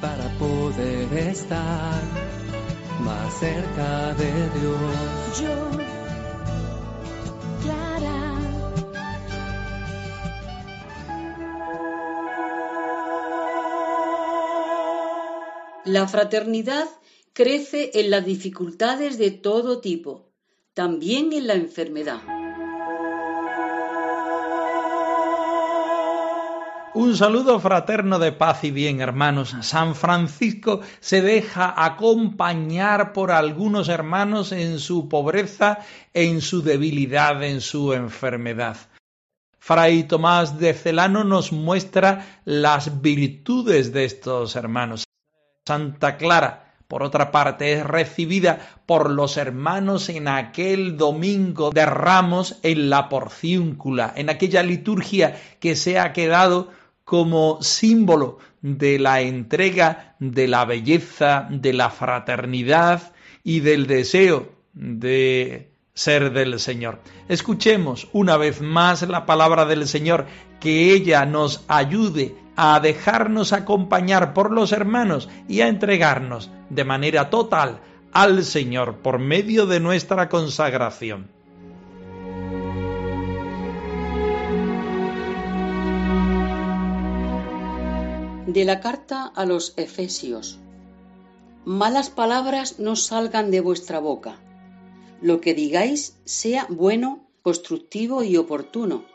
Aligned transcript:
para 0.00 0.28
poder 0.38 1.12
estar 1.18 2.02
más 3.00 3.38
cerca 3.38 4.14
de 4.14 4.32
Dios. 4.60 5.40
Yo, 5.40 5.70
Clara. 7.62 8.34
La 15.84 16.08
fraternidad 16.08 16.88
crece 17.32 17.90
en 17.94 18.10
las 18.10 18.24
dificultades 18.24 19.18
de 19.18 19.30
todo 19.30 19.80
tipo, 19.80 20.30
también 20.72 21.32
en 21.32 21.46
la 21.46 21.54
enfermedad. 21.54 22.43
Un 26.94 27.16
saludo 27.16 27.58
fraterno 27.58 28.20
de 28.20 28.30
paz 28.30 28.62
y 28.62 28.70
bien, 28.70 29.00
hermanos. 29.00 29.56
San 29.62 29.96
Francisco 29.96 30.80
se 31.00 31.22
deja 31.22 31.74
acompañar 31.84 33.12
por 33.12 33.32
algunos 33.32 33.88
hermanos 33.88 34.52
en 34.52 34.78
su 34.78 35.08
pobreza, 35.08 35.80
en 36.12 36.40
su 36.40 36.62
debilidad, 36.62 37.42
en 37.42 37.60
su 37.60 37.94
enfermedad. 37.94 38.76
Fray 39.58 40.04
Tomás 40.04 40.60
de 40.60 40.72
Celano 40.72 41.24
nos 41.24 41.50
muestra 41.50 42.40
las 42.44 43.02
virtudes 43.02 43.92
de 43.92 44.04
estos 44.04 44.54
hermanos. 44.54 45.02
Santa 45.66 46.16
Clara, 46.16 46.76
por 46.86 47.02
otra 47.02 47.32
parte, 47.32 47.72
es 47.72 47.84
recibida 47.84 48.60
por 48.86 49.10
los 49.10 49.36
hermanos 49.36 50.10
en 50.10 50.28
aquel 50.28 50.96
domingo 50.96 51.70
de 51.70 51.86
ramos 51.86 52.60
en 52.62 52.88
la 52.88 53.08
porciúncula, 53.08 54.12
en 54.14 54.30
aquella 54.30 54.62
liturgia 54.62 55.40
que 55.58 55.74
se 55.74 55.98
ha 55.98 56.12
quedado 56.12 56.83
como 57.04 57.62
símbolo 57.62 58.38
de 58.62 58.98
la 58.98 59.20
entrega, 59.20 60.16
de 60.18 60.48
la 60.48 60.64
belleza, 60.64 61.46
de 61.50 61.72
la 61.72 61.90
fraternidad 61.90 63.12
y 63.42 63.60
del 63.60 63.86
deseo 63.86 64.48
de 64.72 65.70
ser 65.94 66.32
del 66.32 66.58
Señor. 66.58 67.00
Escuchemos 67.28 68.08
una 68.12 68.36
vez 68.36 68.60
más 68.60 69.02
la 69.02 69.26
palabra 69.26 69.64
del 69.64 69.86
Señor, 69.86 70.26
que 70.60 70.92
ella 70.92 71.24
nos 71.26 71.64
ayude 71.68 72.34
a 72.56 72.80
dejarnos 72.80 73.52
acompañar 73.52 74.32
por 74.32 74.50
los 74.50 74.72
hermanos 74.72 75.28
y 75.48 75.60
a 75.60 75.68
entregarnos 75.68 76.50
de 76.70 76.84
manera 76.84 77.30
total 77.30 77.80
al 78.12 78.44
Señor 78.44 78.98
por 78.98 79.18
medio 79.18 79.66
de 79.66 79.80
nuestra 79.80 80.28
consagración. 80.28 81.33
De 88.46 88.66
la 88.66 88.80
carta 88.80 89.32
a 89.34 89.46
los 89.46 89.72
Efesios. 89.78 90.58
Malas 91.64 92.10
palabras 92.10 92.78
no 92.78 92.94
salgan 92.94 93.50
de 93.50 93.62
vuestra 93.62 94.00
boca. 94.00 94.38
Lo 95.22 95.40
que 95.40 95.54
digáis 95.54 96.18
sea 96.26 96.66
bueno, 96.68 97.26
constructivo 97.40 98.22
y 98.22 98.36
oportuno. 98.36 99.06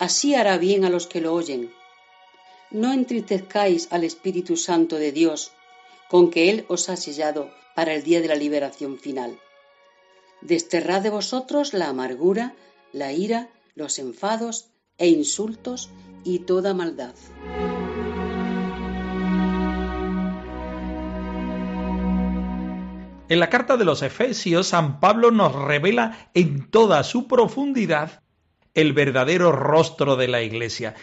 Así 0.00 0.34
hará 0.34 0.58
bien 0.58 0.84
a 0.84 0.90
los 0.90 1.06
que 1.06 1.20
lo 1.20 1.32
oyen. 1.32 1.70
No 2.72 2.92
entristezcáis 2.92 3.86
al 3.92 4.02
Espíritu 4.02 4.56
Santo 4.56 4.96
de 4.96 5.12
Dios, 5.12 5.52
con 6.10 6.30
que 6.30 6.50
Él 6.50 6.64
os 6.68 6.88
ha 6.88 6.96
sellado 6.96 7.52
para 7.76 7.94
el 7.94 8.02
día 8.02 8.20
de 8.20 8.26
la 8.26 8.34
liberación 8.34 8.98
final. 8.98 9.38
Desterrad 10.40 11.02
de 11.02 11.10
vosotros 11.10 11.72
la 11.72 11.88
amargura, 11.88 12.56
la 12.92 13.12
ira, 13.12 13.48
los 13.76 14.00
enfados 14.00 14.70
e 14.98 15.06
insultos 15.06 15.88
y 16.24 16.40
toda 16.40 16.74
maldad. 16.74 17.14
En 23.28 23.40
la 23.40 23.50
carta 23.50 23.76
de 23.76 23.84
los 23.84 24.02
Efesios, 24.02 24.68
San 24.68 25.00
Pablo 25.00 25.32
nos 25.32 25.52
revela 25.52 26.30
en 26.34 26.70
toda 26.70 27.02
su 27.02 27.26
profundidad 27.26 28.22
el 28.74 28.92
verdadero 28.92 29.50
rostro 29.50 30.14
de 30.14 30.28
la 30.28 30.42
Iglesia. 30.42 30.94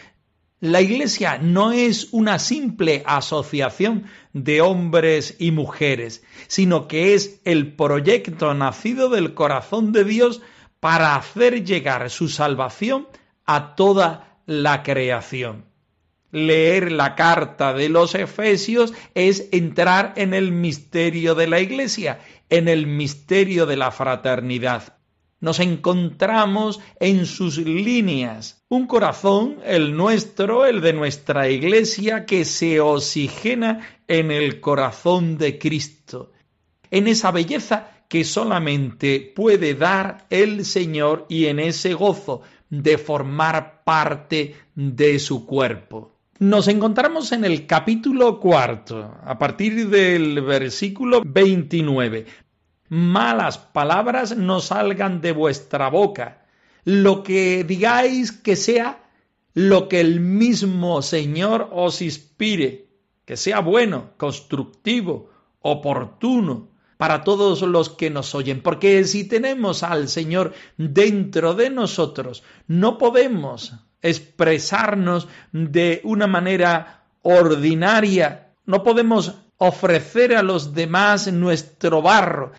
La 0.62 0.80
Iglesia 0.80 1.38
no 1.38 1.74
es 1.74 2.14
una 2.14 2.40
simple 2.40 3.04
asociación 3.06 4.06
de 4.32 4.62
hombres 4.62 5.36
y 5.38 5.52
mujeres, 5.52 6.24
sino 6.48 6.88
que 6.88 7.14
es 7.14 7.42
el 7.44 7.76
proyecto 7.76 8.54
nacido 8.54 9.10
del 9.10 9.34
corazón 9.34 9.92
de 9.92 10.06
Dios 10.06 10.42
para 10.80 11.18
hacer 11.18 11.66
llegar 11.66 12.10
su 12.10 12.30
salvación 12.30 13.10
a 13.46 13.76
toda 13.76 14.40
la 14.46 14.82
creación 14.84 15.73
leer 16.34 16.92
la 16.92 17.16
carta 17.16 17.74
de 17.74 17.88
los 17.88 18.16
Efesios 18.16 18.92
es 19.14 19.48
entrar 19.52 20.14
en 20.18 20.34
el 20.34 20.52
misterio 20.52 21.36
de 21.36 21.48
la 21.48 21.62
Iglesia, 21.62 22.20
en 22.50 22.68
el 22.68 22.88
misterio 22.88 23.66
de 23.66 23.78
la 23.78 23.92
fraternidad. 23.92 24.98
Nos 25.40 25.60
encontramos 25.60 26.80
en 27.00 27.26
sus 27.26 27.58
líneas, 27.58 28.66
un 28.68 28.88
corazón, 28.88 29.58
el 29.64 29.96
nuestro, 29.96 30.66
el 30.66 30.82
de 30.82 30.94
nuestra 30.94 31.50
Iglesia, 31.50 32.26
que 32.26 32.46
se 32.46 32.80
oxigena 32.80 33.88
en 34.08 34.32
el 34.32 34.60
corazón 34.60 35.38
de 35.38 35.60
Cristo, 35.60 36.32
en 36.90 37.08
esa 37.08 37.32
belleza 37.32 37.92
que 38.08 38.24
solamente 38.24 39.34
puede 39.36 39.76
dar 39.76 40.26
el 40.30 40.66
Señor 40.66 41.26
y 41.30 41.46
en 41.46 41.60
ese 41.60 41.94
gozo 41.94 42.42
de 42.70 42.98
formar 42.98 43.84
parte 43.84 44.56
de 44.74 45.20
su 45.20 45.46
cuerpo. 45.46 46.13
Nos 46.40 46.68
encontramos 46.68 47.32
en 47.32 47.46
el 47.46 47.68
capítulo 47.68 48.40
cuarto, 48.40 49.16
a 49.24 49.38
partir 49.38 49.88
del 49.90 50.42
versículo 50.42 51.22
29. 51.24 52.26
Malas 52.90 53.60
palabras 53.60 54.36
no 54.36 54.60
salgan 54.60 55.22
de 55.22 55.32
vuestra 55.32 55.90
boca. 55.90 56.46
Lo 56.86 57.24
que 57.24 57.64
digáis 57.64 58.32
que 58.32 58.56
sea 58.56 59.04
lo 59.54 59.88
que 59.88 60.02
el 60.02 60.20
mismo 60.20 61.04
Señor 61.04 61.70
os 61.72 62.02
inspire, 62.02 62.88
que 63.26 63.38
sea 63.38 63.60
bueno, 63.60 64.12
constructivo, 64.18 65.30
oportuno 65.62 66.70
para 66.98 67.24
todos 67.24 67.62
los 67.62 67.90
que 67.90 68.10
nos 68.10 68.34
oyen, 68.34 68.62
porque 68.62 69.04
si 69.04 69.28
tenemos 69.28 69.84
al 69.84 70.10
Señor 70.10 70.54
dentro 70.78 71.54
de 71.54 71.70
nosotros, 71.70 72.44
no 72.68 72.98
podemos 72.98 73.74
expresarnos 74.04 75.28
de 75.52 76.02
una 76.04 76.28
manera 76.28 77.06
ordinaria. 77.24 78.52
No 78.66 78.84
podemos 78.84 79.34
ofrecer 79.58 80.36
a 80.36 80.44
los 80.44 80.74
demás 80.74 81.32
nuestro 81.32 82.02
barro, 82.02 82.52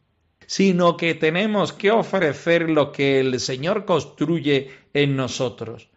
sino 0.46 0.96
que 0.96 1.14
tenemos 1.14 1.72
que 1.72 1.90
ofrecer 1.90 2.68
lo 2.70 2.90
que 2.90 3.20
el 3.20 3.38
Señor 3.38 3.84
construye 3.84 4.70
en 4.92 5.16
nosotros. 5.16 5.88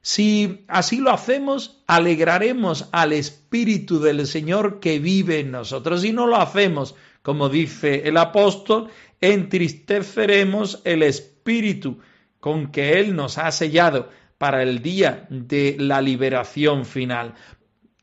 Si 0.00 0.64
así 0.68 0.98
lo 0.98 1.10
hacemos, 1.10 1.82
alegraremos 1.86 2.88
al 2.92 3.12
Espíritu 3.12 3.98
del 3.98 4.26
Señor 4.26 4.78
que 4.78 4.98
vive 4.98 5.40
en 5.40 5.50
nosotros. 5.50 6.02
Si 6.02 6.12
no 6.12 6.26
lo 6.26 6.36
hacemos, 6.36 6.94
como 7.22 7.48
dice 7.48 8.02
el 8.08 8.16
apóstol, 8.16 8.88
entristeceremos 9.20 10.80
el 10.84 11.02
Espíritu 11.02 11.98
con 12.38 12.70
que 12.70 13.00
Él 13.00 13.16
nos 13.16 13.38
ha 13.38 13.50
sellado 13.50 14.08
para 14.38 14.62
el 14.62 14.82
día 14.82 15.26
de 15.30 15.76
la 15.78 16.00
liberación 16.00 16.84
final. 16.84 17.34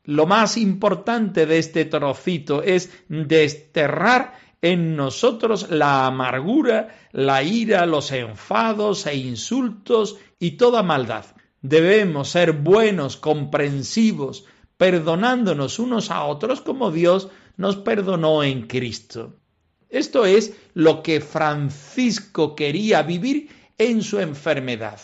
Lo 0.06 0.26
más 0.26 0.58
importante 0.58 1.46
de 1.46 1.60
este 1.60 1.86
trocito 1.86 2.62
es 2.64 2.92
desterrar 3.08 4.34
en 4.62 4.96
nosotros 4.96 5.70
la 5.70 6.08
amargura, 6.08 6.96
la 7.12 7.44
ira, 7.44 7.86
los 7.86 8.12
enfados 8.12 9.06
e 9.06 9.16
insultos 9.16 10.18
y 10.40 10.52
toda 10.52 10.84
maldad. 10.84 11.26
Debemos 11.62 12.30
ser 12.30 12.54
buenos, 12.54 13.16
comprensivos, 13.18 14.46
perdonándonos 14.78 15.80
unos 15.80 16.12
a 16.12 16.24
otros 16.24 16.62
como 16.62 16.92
Dios 16.92 17.30
nos 17.56 17.78
perdonó 17.78 18.44
en 18.44 18.68
Cristo. 18.68 19.40
Esto 19.90 20.26
es 20.26 20.54
lo 20.74 21.04
que 21.04 21.22
Francisco 21.22 22.56
quería 22.56 23.04
vivir 23.04 23.50
en 23.78 24.02
su 24.02 24.20
enfermedad 24.20 25.00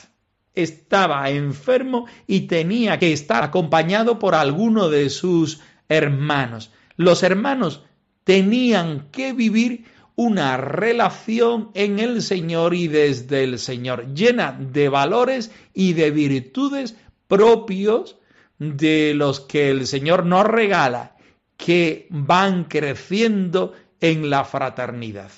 estaba 0.56 1.30
enfermo 1.30 2.06
y 2.28 2.42
tenía 2.42 3.00
que 3.00 3.14
estar 3.14 3.44
acompañado 3.44 4.20
por 4.20 4.36
alguno 4.36 4.90
de 4.90 5.10
sus 5.10 5.62
hermanos. 5.88 6.72
Los 6.98 7.24
hermanos 7.24 7.84
tenían 8.24 9.08
que 9.12 9.34
vivir 9.34 9.86
una 10.16 10.58
relación 10.58 11.72
en 11.74 12.00
el 12.00 12.22
Señor 12.22 12.74
y 12.74 12.90
desde 12.90 13.46
el 13.46 13.58
Señor, 13.58 14.14
llena 14.14 14.52
de 14.52 14.90
valores 14.90 15.50
y 15.74 15.94
de 15.94 16.12
virtudes 16.12 16.96
propios 17.28 18.18
de 18.58 19.14
los 19.16 19.40
que 19.40 19.70
el 19.70 19.88
Señor 19.88 20.26
nos 20.26 20.46
regala, 20.46 21.16
que 21.56 22.08
van 22.10 22.66
creciendo 22.66 23.74
en 24.02 24.30
la 24.30 24.44
fraternidad. 24.44 25.32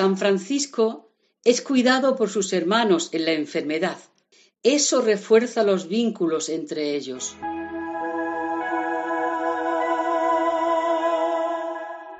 San 0.00 0.16
Francisco 0.16 1.10
es 1.44 1.60
cuidado 1.60 2.16
por 2.16 2.30
sus 2.30 2.54
hermanos 2.54 3.10
en 3.12 3.26
la 3.26 3.32
enfermedad. 3.32 3.98
Eso 4.62 5.02
refuerza 5.02 5.62
los 5.62 5.90
vínculos 5.90 6.48
entre 6.48 6.96
ellos. 6.96 7.36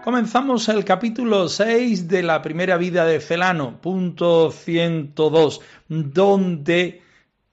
Comenzamos 0.05 0.69
el 0.69 0.85
capítulo 0.85 1.49
6 1.49 2.07
de 2.07 2.23
la 2.23 2.43
primera 2.43 2.77
vida 2.77 3.07
de 3.07 3.19
Celano, 3.19 3.81
punto 3.81 4.51
102, 4.51 5.63
donde 5.89 7.01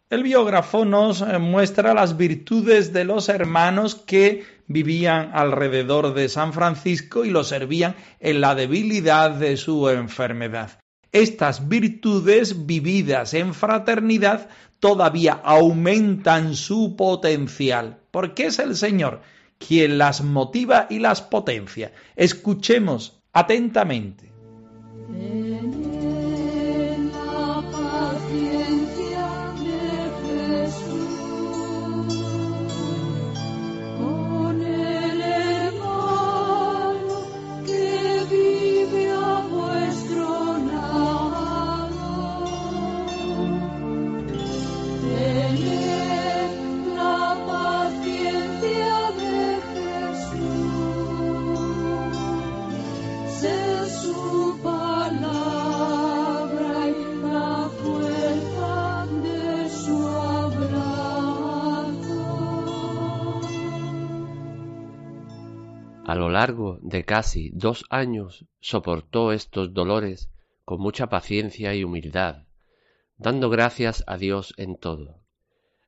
el 0.09 0.23
biógrafo 0.23 0.83
nos 0.83 1.23
muestra 1.39 1.93
las 1.93 2.17
virtudes 2.17 2.91
de 2.91 3.05
los 3.05 3.29
hermanos 3.29 3.95
que 3.95 4.43
vivían 4.67 5.31
alrededor 5.33 6.13
de 6.13 6.29
San 6.29 6.53
Francisco 6.53 7.25
y 7.25 7.29
lo 7.29 7.43
servían 7.43 7.95
en 8.19 8.41
la 8.41 8.55
debilidad 8.55 9.31
de 9.31 9.57
su 9.57 9.89
enfermedad. 9.89 10.79
Estas 11.11 11.67
virtudes 11.67 12.65
vividas 12.65 13.33
en 13.33 13.53
fraternidad 13.53 14.49
todavía 14.79 15.33
aumentan 15.43 16.55
su 16.55 16.95
potencial, 16.95 17.99
porque 18.11 18.47
es 18.47 18.59
el 18.59 18.75
Señor 18.75 19.21
quien 19.57 19.97
las 19.97 20.21
motiva 20.21 20.87
y 20.89 20.99
las 20.99 21.21
potencia. 21.21 21.91
Escuchemos 22.15 23.19
atentamente. 23.33 24.31
Largo 66.47 66.79
de 66.81 67.03
casi 67.03 67.51
dos 67.53 67.83
años 67.89 68.45
soportó 68.61 69.33
estos 69.33 69.73
dolores 69.73 70.29
con 70.63 70.79
mucha 70.79 71.07
paciencia 71.07 71.75
y 71.75 71.83
humildad, 71.83 72.47
dando 73.17 73.49
gracias 73.49 74.05
a 74.07 74.15
Dios 74.15 74.53
en 74.55 74.77
todo, 74.77 75.25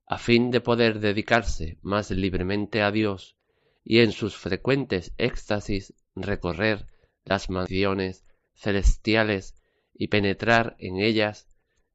a 0.05 0.17
fin 0.17 0.51
de 0.51 0.59
poder 0.59 0.99
dedicarse 0.99 1.77
más 1.81 2.11
libremente 2.11 2.81
a 2.81 2.91
Dios 2.91 3.37
y 3.85 3.99
en 3.99 4.11
sus 4.11 4.35
frecuentes 4.35 5.13
éxtasis 5.17 5.93
recorrer 6.13 6.87
las 7.23 7.49
mansiones 7.49 8.25
celestiales 8.53 9.55
y 9.93 10.09
penetrar 10.09 10.75
en 10.77 10.99
ellas 10.99 11.47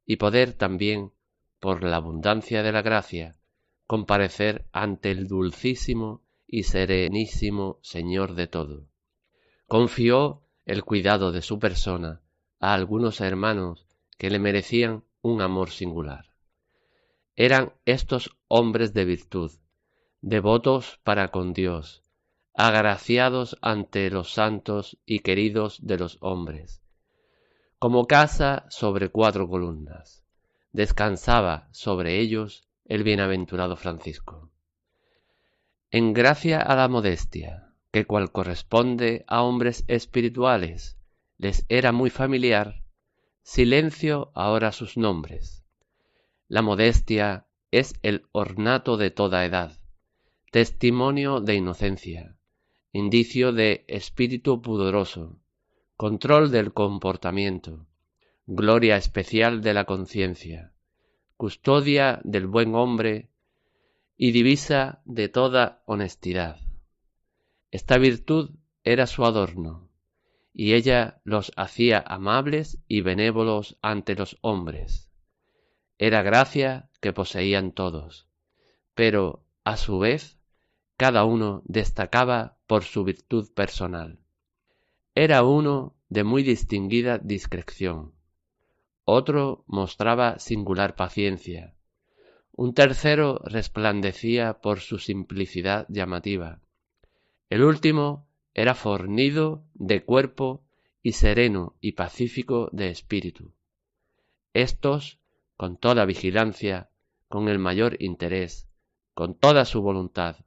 y 0.07 0.15
poder 0.15 0.53
también, 0.53 1.11
por 1.59 1.83
la 1.83 1.97
abundancia 1.97 2.63
de 2.63 2.71
la 2.71 2.81
gracia, 2.81 3.35
comparecer 3.85 4.65
ante 4.71 5.11
el 5.11 5.27
dulcísimo 5.27 6.24
y 6.55 6.63
serenísimo 6.63 7.79
Señor 7.81 8.33
de 8.33 8.47
todo. 8.47 8.87
Confió 9.67 10.43
el 10.63 10.85
cuidado 10.85 11.33
de 11.33 11.41
su 11.41 11.59
persona 11.59 12.21
a 12.61 12.73
algunos 12.73 13.19
hermanos 13.19 13.85
que 14.17 14.29
le 14.29 14.39
merecían 14.39 15.03
un 15.21 15.41
amor 15.41 15.69
singular. 15.69 16.27
Eran 17.35 17.73
estos 17.83 18.37
hombres 18.47 18.93
de 18.93 19.03
virtud, 19.03 19.51
devotos 20.21 21.01
para 21.03 21.27
con 21.27 21.51
Dios, 21.51 22.05
agraciados 22.53 23.57
ante 23.61 24.09
los 24.09 24.31
santos 24.31 24.97
y 25.05 25.19
queridos 25.19 25.85
de 25.85 25.97
los 25.97 26.17
hombres. 26.21 26.81
Como 27.79 28.07
casa 28.07 28.65
sobre 28.69 29.09
cuatro 29.09 29.49
columnas, 29.49 30.23
descansaba 30.71 31.67
sobre 31.73 32.21
ellos 32.21 32.65
el 32.85 33.03
bienaventurado 33.03 33.75
Francisco 33.75 34.54
en 35.97 36.11
gracia 36.11 36.59
a 36.59 36.75
la 36.75 36.89
modestia, 36.89 37.71
que 37.93 38.05
cual 38.05 38.33
corresponde 38.33 39.23
a 39.27 39.43
hombres 39.43 39.85
espirituales, 39.87 40.97
les 41.37 41.65
era 41.69 41.93
muy 41.93 42.09
familiar, 42.09 42.83
silencio 43.43 44.29
ahora 44.35 44.73
sus 44.73 44.97
nombres. 44.97 45.63
La 46.49 46.61
modestia 46.61 47.47
es 47.71 47.93
el 48.01 48.25
ornato 48.33 48.97
de 48.97 49.09
toda 49.09 49.45
edad, 49.45 49.79
testimonio 50.51 51.39
de 51.39 51.55
inocencia, 51.55 52.35
indicio 52.91 53.53
de 53.53 53.85
espíritu 53.87 54.61
pudoroso, 54.61 55.39
control 55.95 56.51
del 56.51 56.73
comportamiento, 56.73 57.87
gloria 58.47 58.97
especial 58.97 59.61
de 59.61 59.73
la 59.73 59.85
conciencia, 59.85 60.73
custodia 61.37 62.19
del 62.25 62.47
buen 62.47 62.75
hombre 62.75 63.29
y 64.17 64.31
divisa 64.31 65.01
de 65.05 65.29
toda 65.29 65.83
honestidad. 65.85 66.59
Esta 67.71 67.97
virtud 67.97 68.55
era 68.83 69.07
su 69.07 69.25
adorno, 69.25 69.89
y 70.53 70.73
ella 70.73 71.19
los 71.23 71.51
hacía 71.57 72.03
amables 72.05 72.79
y 72.87 73.01
benévolos 73.01 73.77
ante 73.81 74.15
los 74.15 74.37
hombres. 74.41 75.11
Era 75.97 76.21
gracia 76.21 76.89
que 77.01 77.13
poseían 77.13 77.71
todos, 77.71 78.27
pero 78.93 79.45
a 79.63 79.75
su 79.75 79.99
vez 79.99 80.39
cada 80.97 81.25
uno 81.25 81.61
destacaba 81.65 82.57
por 82.67 82.83
su 82.83 83.03
virtud 83.03 83.51
personal. 83.53 84.19
Era 85.13 85.43
uno 85.43 85.95
de 86.07 86.23
muy 86.23 86.43
distinguida 86.43 87.17
discreción, 87.17 88.13
otro 89.03 89.65
mostraba 89.67 90.39
singular 90.39 90.95
paciencia, 90.95 91.74
un 92.57 92.73
tercero 92.73 93.41
resplandecía 93.43 94.61
por 94.61 94.79
su 94.79 94.97
simplicidad 94.97 95.85
llamativa. 95.89 96.61
El 97.49 97.63
último 97.63 98.27
era 98.53 98.75
fornido 98.75 99.65
de 99.73 100.03
cuerpo 100.03 100.63
y 101.03 101.11
sereno 101.11 101.75
y 101.81 101.91
pacífico 101.91 102.69
de 102.71 102.89
espíritu. 102.89 103.51
Estos, 104.53 105.19
con 105.57 105.75
toda 105.75 106.05
vigilancia, 106.05 106.89
con 107.27 107.49
el 107.49 107.59
mayor 107.59 107.97
interés, 108.01 108.69
con 109.13 109.35
toda 109.35 109.65
su 109.65 109.81
voluntad, 109.81 110.37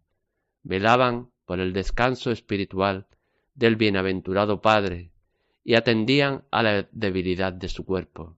velaban 0.62 1.30
por 1.44 1.60
el 1.60 1.74
descanso 1.74 2.30
espiritual 2.30 3.06
del 3.54 3.76
bienaventurado 3.76 4.62
Padre 4.62 5.10
y 5.62 5.74
atendían 5.74 6.44
a 6.50 6.62
la 6.62 6.88
debilidad 6.90 7.52
de 7.52 7.68
su 7.68 7.84
cuerpo, 7.84 8.36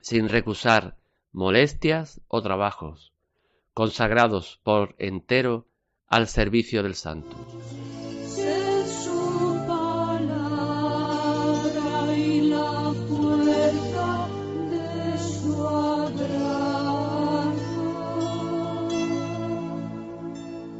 sin 0.00 0.30
recusar 0.30 0.96
molestias 1.38 2.20
o 2.26 2.42
trabajos, 2.42 3.12
consagrados 3.72 4.58
por 4.64 4.96
entero 4.98 5.68
al 6.08 6.26
servicio 6.26 6.82
del 6.82 6.96
santo. 6.96 7.36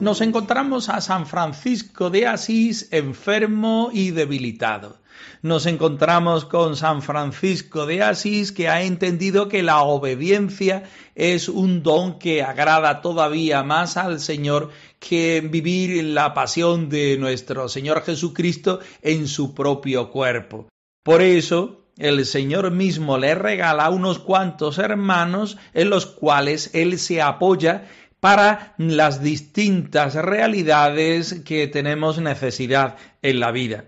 nos 0.01 0.21
encontramos 0.23 0.89
a 0.89 1.01
San 1.01 1.27
Francisco 1.27 2.09
de 2.09 2.27
Asís 2.27 2.89
enfermo 2.93 3.91
y 3.93 4.11
debilitado. 4.11 4.97
Nos 5.43 5.67
encontramos 5.67 6.45
con 6.45 6.77
San 6.77 7.03
Francisco 7.03 7.87
de 7.87 8.03
Asís 8.03 8.53
que 8.53 8.69
ha 8.69 8.83
entendido 8.83 9.49
que 9.49 9.63
la 9.63 9.83
obediencia 9.83 10.85
es 11.15 11.49
un 11.49 11.83
don 11.83 12.19
que 12.19 12.43
agrada 12.43 13.01
todavía 13.01 13.63
más 13.63 13.97
al 13.97 14.21
Señor 14.21 14.71
que 14.99 15.41
vivir 15.41 16.05
la 16.05 16.35
pasión 16.35 16.89
de 16.89 17.17
nuestro 17.19 17.69
Señor 17.69 18.03
Jesucristo 18.03 18.81
en 19.03 19.29
su 19.29 19.55
propio 19.55 20.11
cuerpo. 20.11 20.69
Por 21.05 21.23
eso, 21.23 21.85
el 21.99 22.25
Señor 22.27 22.71
mismo 22.71 23.19
le 23.19 23.35
regala 23.35 23.91
unos 23.91 24.19
cuantos 24.19 24.79
hermanos 24.79 25.57
en 25.75 25.91
los 25.91 26.07
cuales 26.07 26.71
Él 26.75 26.99
se 26.99 27.21
apoya 27.21 27.87
para 28.21 28.75
las 28.79 29.23
distintas 29.23 30.15
realidades 30.15 31.43
que 31.45 31.67
tenemos 31.67 32.21
necesidad 32.21 32.97
en 33.23 33.41
la 33.41 33.53
vida. 33.53 33.85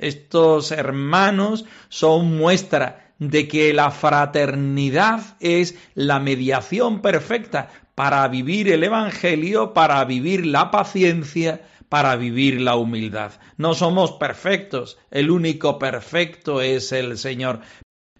Estos 0.00 0.72
hermanos 0.72 1.64
son 1.88 2.36
muestra 2.36 3.12
de 3.18 3.46
que 3.48 3.74
la 3.74 3.90
fraternidad 3.90 5.36
es 5.40 5.76
la 5.94 6.18
mediación 6.18 7.02
perfecta 7.02 7.68
para 7.94 8.26
vivir 8.28 8.72
el 8.72 8.82
Evangelio, 8.82 9.74
para 9.74 10.02
vivir 10.06 10.46
la 10.46 10.70
paciencia, 10.70 11.60
para 11.90 12.16
vivir 12.16 12.60
la 12.60 12.76
humildad. 12.76 13.32
No 13.58 13.74
somos 13.74 14.12
perfectos, 14.12 14.96
el 15.10 15.30
único 15.30 15.78
perfecto 15.78 16.62
es 16.62 16.92
el 16.92 17.18
Señor. 17.18 17.60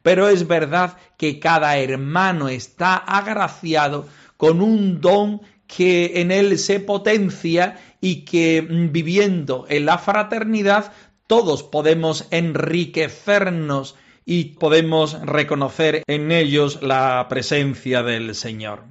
Pero 0.02 0.28
es 0.28 0.46
verdad 0.46 0.98
que 1.16 1.38
cada 1.38 1.78
hermano 1.78 2.48
está 2.48 2.96
agraciado 2.96 4.06
con 4.36 4.60
un 4.60 5.00
don 5.00 5.40
que 5.66 6.20
en 6.20 6.32
él 6.32 6.58
se 6.58 6.80
potencia 6.80 7.78
y 8.00 8.24
que 8.24 8.60
mm, 8.60 8.92
viviendo 8.92 9.66
en 9.68 9.86
la 9.86 9.98
fraternidad 9.98 10.92
todos 11.30 11.62
podemos 11.62 12.26
enriquecernos 12.32 13.94
y 14.24 14.56
podemos 14.56 15.16
reconocer 15.22 16.02
en 16.08 16.32
ellos 16.32 16.82
la 16.82 17.24
presencia 17.28 18.02
del 18.02 18.34
Señor. 18.34 18.82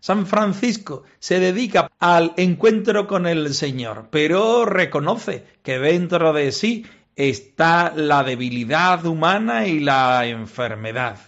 San 0.00 0.26
Francisco 0.26 1.04
se 1.20 1.38
dedica 1.38 1.88
al 2.00 2.32
encuentro 2.36 3.06
con 3.06 3.28
el 3.28 3.54
Señor, 3.54 4.08
pero 4.10 4.64
reconoce 4.64 5.44
que 5.62 5.78
dentro 5.78 6.32
de 6.32 6.50
sí 6.50 6.84
está 7.14 7.92
la 7.94 8.24
debilidad 8.24 9.06
humana 9.06 9.68
y 9.68 9.78
la 9.78 10.26
enfermedad. 10.26 11.20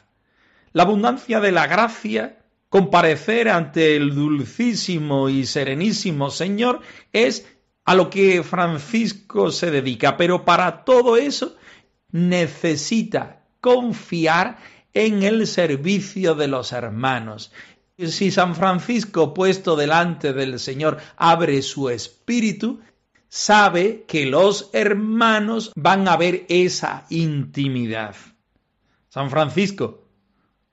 La 0.72 0.82
abundancia 0.82 1.38
de 1.38 1.52
la 1.52 1.68
gracia 1.68 2.40
comparecer 2.68 3.48
ante 3.48 3.94
el 3.94 4.16
dulcísimo 4.16 5.28
y 5.28 5.46
serenísimo 5.46 6.28
Señor 6.28 6.80
es 7.12 7.46
a 7.84 7.94
lo 7.94 8.10
que 8.10 8.42
Francisco 8.42 9.50
se 9.50 9.70
dedica, 9.70 10.16
pero 10.16 10.44
para 10.44 10.84
todo 10.84 11.16
eso 11.16 11.56
necesita 12.12 13.44
confiar 13.60 14.58
en 14.92 15.22
el 15.22 15.46
servicio 15.46 16.34
de 16.34 16.48
los 16.48 16.72
hermanos. 16.72 17.52
Si 17.98 18.30
San 18.30 18.54
Francisco, 18.54 19.34
puesto 19.34 19.76
delante 19.76 20.32
del 20.32 20.58
Señor, 20.58 20.98
abre 21.16 21.62
su 21.62 21.90
espíritu, 21.90 22.80
sabe 23.28 24.04
que 24.08 24.26
los 24.26 24.70
hermanos 24.72 25.72
van 25.76 26.08
a 26.08 26.16
ver 26.16 26.46
esa 26.48 27.06
intimidad. 27.10 28.16
San 29.08 29.30
Francisco 29.30 30.06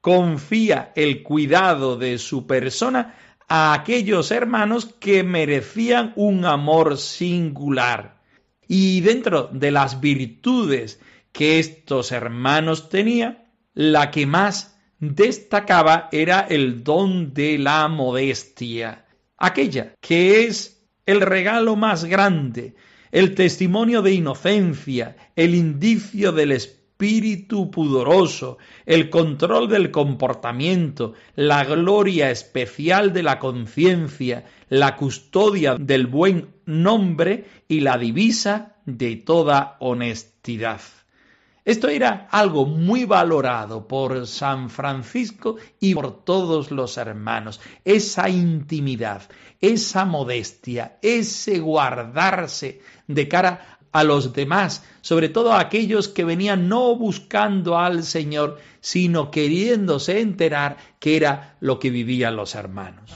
confía 0.02 0.94
el 0.96 1.22
cuidado 1.22 1.98
de 1.98 2.18
su 2.18 2.48
persona 2.48 3.16
a 3.48 3.74
aquellos 3.74 4.32
hermanos 4.32 4.94
que 5.00 5.24
merecían 5.24 6.14
un 6.16 6.46
amor 6.46 6.98
singular. 6.98 8.22
Y 8.68 9.02
dentro 9.02 9.50
de 9.52 9.72
las 9.72 10.02
virtudes 10.02 11.00
que 11.32 11.60
estos 11.60 12.12
hermanos 12.12 12.90
tenían, 12.90 13.46
la 13.74 14.12
que 14.12 14.26
más 14.26 14.78
destacaba 15.00 16.10
era 16.12 16.42
el 16.42 16.84
don 16.84 17.34
de 17.34 17.58
la 17.58 17.88
modestia, 17.88 19.06
aquella 19.38 19.94
que 20.02 20.46
es 20.46 20.84
el 21.06 21.22
regalo 21.22 21.76
más 21.76 22.06
grande, 22.06 22.76
el 23.12 23.36
testimonio 23.36 24.02
de 24.02 24.14
inocencia, 24.14 25.16
el 25.36 25.56
indicio 25.56 26.32
del 26.32 26.52
espíritu 26.52 26.77
espíritu 26.98 27.70
pudoroso, 27.70 28.58
el 28.84 29.12
control 29.12 29.70
del 29.70 29.92
comportamiento, 29.92 31.14
la 31.36 31.64
gloria 31.64 32.32
especial 32.32 33.14
de 33.14 33.22
la 33.22 33.38
conciencia, 33.38 34.46
la 34.70 34.96
custodia 34.96 35.76
del 35.76 36.08
buen 36.08 36.56
nombre 36.66 37.46
y 37.68 37.82
la 37.82 38.00
divisa 38.00 38.78
de 38.88 39.16
toda 39.18 39.78
honestidad. 39.80 40.82
Esto 41.64 41.88
era 41.88 42.30
algo 42.32 42.66
muy 42.66 43.06
valorado 43.06 43.88
por 43.88 44.26
San 44.26 44.72
Francisco 44.72 45.58
y 45.80 45.94
por 45.94 46.24
todos 46.24 46.72
los 46.72 46.98
hermanos. 46.98 47.60
Esa 47.86 48.28
intimidad, 48.28 49.22
esa 49.62 50.06
modestia, 50.06 50.98
ese 51.04 51.60
guardarse 51.60 52.82
de 53.06 53.28
cara 53.28 53.77
a 53.92 54.04
los 54.04 54.34
demás, 54.34 54.84
sobre 55.02 55.30
todo 55.30 55.54
a 55.54 55.60
aquellos 55.60 56.08
que 56.08 56.24
venían 56.24 56.68
no 56.70 56.96
buscando 56.96 57.78
al 57.78 58.04
Señor, 58.04 58.60
sino 58.82 59.32
queriéndose 59.32 60.20
enterar 60.20 60.78
que 61.00 61.18
era 61.18 61.56
lo 61.60 61.80
que 61.80 61.90
vivían 61.90 62.36
los 62.36 62.56
hermanos. 62.56 63.12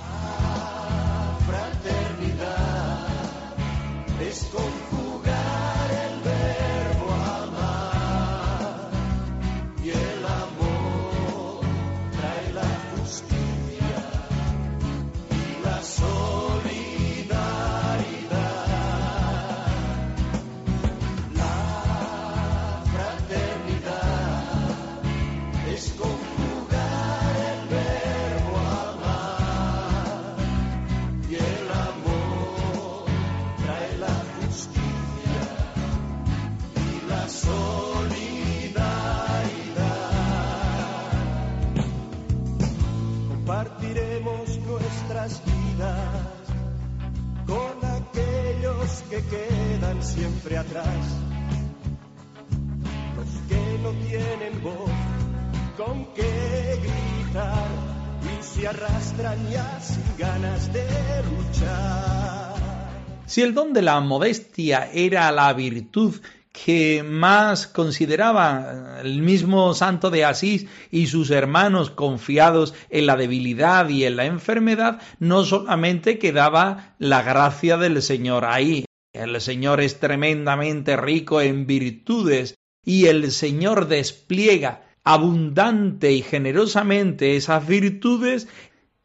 Si 63.26 63.42
el 63.42 63.54
don 63.54 63.74
de 63.74 63.82
la 63.82 64.00
modestia 64.02 64.90
era 64.94 65.32
la 65.32 65.54
virtud 65.54 66.16
que 66.52 67.02
más 67.04 67.68
consideraba 67.68 69.00
el 69.04 69.22
mismo 69.22 69.74
santo 69.74 70.10
de 70.10 70.26
Asís 70.26 70.68
y 70.92 71.08
sus 71.08 71.32
hermanos 71.32 71.90
confiados 71.92 72.74
en 72.90 73.06
la 73.06 73.16
debilidad 73.16 73.88
y 73.90 74.04
en 74.04 74.18
la 74.18 74.26
enfermedad, 74.26 75.02
no 75.20 75.46
solamente 75.46 76.20
quedaba 76.20 76.96
la 77.00 77.22
gracia 77.22 77.78
del 77.78 78.02
Señor 78.02 78.44
ahí, 78.46 78.86
el 79.14 79.40
Señor 79.42 79.82
es 79.82 80.00
tremendamente 80.00 80.98
rico 80.98 81.42
en 81.42 81.68
virtudes 81.68 82.56
y 82.84 83.06
el 83.06 83.32
Señor 83.32 83.88
despliega 83.88 84.84
abundante 85.04 86.12
y 86.12 86.22
generosamente 86.22 87.36
esas 87.36 87.68
virtudes 87.68 88.48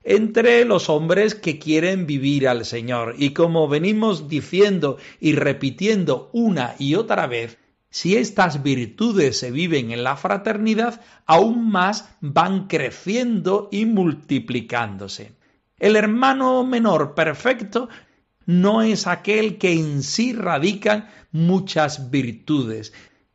entre 0.09 0.65
los 0.65 0.89
hombres 0.89 1.35
que 1.35 1.59
quieren 1.59 2.07
vivir 2.07 2.47
al 2.47 2.65
Señor. 2.65 3.17
Y 3.19 3.31
como 3.31 3.67
venimos 3.67 4.29
diciendo 4.29 4.99
y 5.19 5.35
repitiendo 5.35 6.31
una 6.33 6.77
y 6.79 6.95
otra 6.95 7.27
vez, 7.27 7.59
si 7.91 8.17
estas 8.17 8.63
virtudes 8.63 9.37
se 9.37 9.51
viven 9.51 9.91
en 9.91 10.05
la 10.05 10.17
fraternidad, 10.17 11.01
aún 11.27 11.71
más 11.71 12.09
van 12.21 12.69
creciendo 12.69 13.69
y 13.73 13.85
multiplicándose. 13.85 15.33
El 15.77 15.97
hermano 15.97 16.63
menor 16.65 17.15
perfecto 17.15 17.89
no 18.45 18.83
es 18.83 19.09
aquel 19.09 19.59
que 19.59 19.73
en 19.73 20.05
sí 20.05 20.33
radican 20.33 21.09
muchas 21.33 22.13
virtudes, 22.13 22.93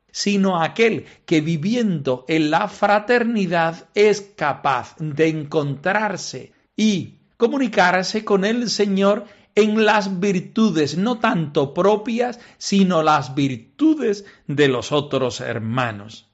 sino 0.10 0.62
aquel 0.62 1.06
que 1.26 1.42
viviendo 1.42 2.24
en 2.30 2.50
la 2.50 2.70
fraternidad 2.70 3.90
es 3.94 4.22
capaz 4.38 4.96
de 5.00 5.28
encontrarse 5.28 6.54
y 6.82 7.20
comunicarse 7.38 8.26
con 8.26 8.44
el 8.44 8.68
Señor 8.68 9.26
en 9.54 9.86
las 9.86 10.20
virtudes 10.20 10.98
no 10.98 11.20
tanto 11.20 11.76
propias, 11.76 12.40
sino 12.58 13.04
las 13.04 13.36
virtudes 13.36 14.26
de 14.48 14.68
los 14.68 14.92
otros 14.92 15.42
hermanos. 15.42 16.32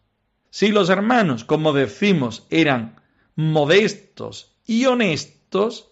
Si 0.49 0.69
los 0.69 0.89
hermanos, 0.89 1.43
como 1.43 1.73
decimos, 1.73 2.47
eran 2.49 3.01
modestos 3.35 4.55
y 4.65 4.85
honestos, 4.85 5.89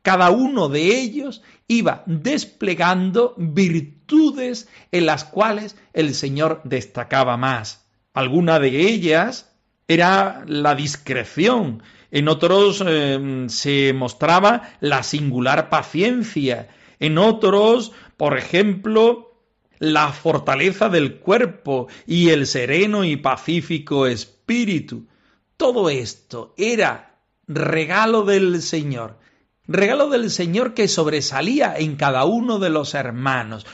cada 0.00 0.30
uno 0.30 0.70
de 0.70 0.98
ellos 0.98 1.42
iba 1.68 2.02
desplegando 2.06 3.34
virtudes 3.36 4.70
en 4.90 5.04
las 5.04 5.24
cuales 5.24 5.76
el 5.92 6.14
Señor 6.14 6.62
destacaba 6.64 7.36
más. 7.36 7.84
Alguna 8.14 8.58
de 8.58 8.88
ellas 8.88 9.52
era 9.86 10.44
la 10.46 10.74
discreción, 10.74 11.82
en 12.12 12.28
otros 12.28 12.84
em, 12.86 13.48
se 13.48 13.92
mostraba 13.94 14.74
la 14.80 15.02
singular 15.02 15.70
paciencia, 15.70 16.68
en 17.00 17.18
otros, 17.18 17.92
por 18.18 18.36
ejemplo, 18.38 19.32
la 19.78 20.12
fortaleza 20.12 20.90
del 20.90 21.16
cuerpo 21.16 21.88
y 22.06 22.28
el 22.28 22.46
sereno 22.46 23.02
y 23.04 23.16
pacífico 23.16 24.06
espíritu. 24.06 25.06
Todo 25.56 25.88
esto 25.88 26.54
era 26.58 27.18
regalo 27.48 28.24
del 28.24 28.60
Señor, 28.60 29.18
regalo 29.66 30.10
del 30.10 30.30
Señor 30.30 30.74
que 30.74 30.88
sobresalía 30.88 31.74
en 31.76 31.96
cada 31.96 32.26
uno 32.26 32.58
de 32.58 32.68
los 32.68 32.94
hermanos, 32.94 33.66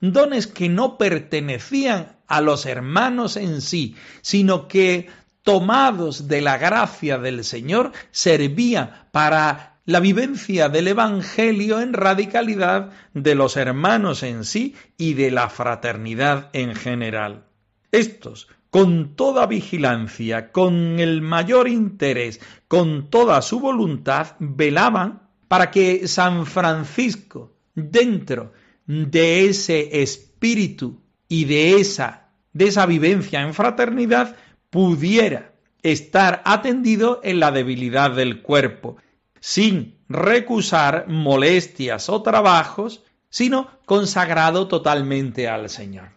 dones 0.00 0.46
que 0.46 0.70
no 0.70 0.96
pertenecían 0.96 2.16
a 2.26 2.40
los 2.40 2.64
hermanos 2.64 3.36
en 3.36 3.60
sí, 3.60 3.96
sino 4.22 4.66
que 4.66 5.08
tomados 5.42 6.28
de 6.28 6.40
la 6.40 6.58
gracia 6.58 7.18
del 7.18 7.44
Señor, 7.44 7.92
servía 8.10 9.08
para 9.10 9.80
la 9.84 10.00
vivencia 10.00 10.68
del 10.68 10.88
Evangelio 10.88 11.80
en 11.80 11.92
radicalidad 11.92 12.90
de 13.14 13.34
los 13.34 13.56
hermanos 13.56 14.22
en 14.22 14.44
sí 14.44 14.76
y 14.96 15.14
de 15.14 15.30
la 15.30 15.48
fraternidad 15.48 16.50
en 16.52 16.74
general. 16.74 17.46
Estos, 17.90 18.48
con 18.70 19.16
toda 19.16 19.46
vigilancia, 19.46 20.52
con 20.52 20.98
el 21.00 21.20
mayor 21.20 21.68
interés, 21.68 22.40
con 22.68 23.10
toda 23.10 23.42
su 23.42 23.60
voluntad, 23.60 24.36
velaban 24.38 25.22
para 25.48 25.70
que 25.70 26.06
San 26.08 26.46
Francisco, 26.46 27.52
dentro 27.74 28.52
de 28.86 29.46
ese 29.46 30.02
espíritu 30.02 31.02
y 31.28 31.44
de 31.44 31.74
esa, 31.80 32.30
de 32.52 32.68
esa 32.68 32.86
vivencia 32.86 33.42
en 33.42 33.52
fraternidad, 33.52 34.36
pudiera 34.72 35.52
estar 35.82 36.40
atendido 36.46 37.20
en 37.22 37.40
la 37.40 37.52
debilidad 37.52 38.10
del 38.12 38.40
cuerpo, 38.40 38.96
sin 39.38 39.98
recusar 40.08 41.08
molestias 41.08 42.08
o 42.08 42.22
trabajos, 42.22 43.02
sino 43.28 43.68
consagrado 43.84 44.68
totalmente 44.68 45.46
al 45.46 45.68
Señor. 45.68 46.08